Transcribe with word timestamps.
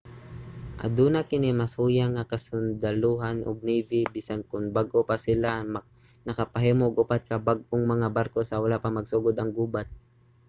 aduna 0.87 1.19
kini 1.29 1.49
mas 1.59 1.73
huyang 1.79 2.11
nga 2.15 2.29
kasundalohan 2.31 3.37
ug 3.49 3.57
navy 3.69 3.99
bisan 4.13 4.41
kon 4.49 4.65
bag-o 4.75 4.99
pa 5.09 5.15
sila 5.25 5.51
nakapahimo 6.27 6.83
og 6.89 6.99
upat 7.03 7.21
ka 7.29 7.37
bag-ong 7.47 7.85
mga 7.93 8.07
barko 8.17 8.39
sa 8.45 8.61
wala 8.63 8.77
pa 8.83 8.89
magsugod 8.97 9.35
ang 9.37 9.51
gubat 9.57 9.87